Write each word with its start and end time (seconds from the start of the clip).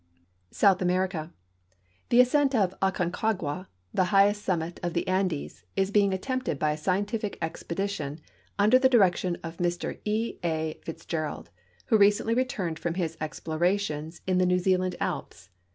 SOUTH 0.49 0.81
AMERICA 0.81 1.31
The 2.09 2.21
ascent 2.21 2.55
of 2.55 2.73
Aconcagua, 2.81 3.67
the 3.93 4.05
highest 4.05 4.43
summit 4.43 4.79
of 4.81 4.93
the 4.95 5.07
Andes, 5.07 5.63
is 5.75 5.91
being 5.91 6.11
attempted 6.11 6.57
by 6.57 6.71
a 6.71 6.75
scientitic 6.75 7.37
expedition 7.39 8.19
under 8.57 8.79
the 8.79 8.89
direction 8.89 9.37
of 9.43 9.57
Mr 9.57 9.99
E. 10.05 10.39
A. 10.43 10.79
Fitz 10.83 11.05
gerald, 11.05 11.51
who 11.85 11.99
recently 11.99 12.33
returned 12.33 12.79
from 12.79 12.95
his 12.95 13.15
explorations 13.21 14.21
in 14.25 14.39
the 14.39 14.47
New 14.47 14.57
Zealand 14.57 14.95
alps. 14.99 15.51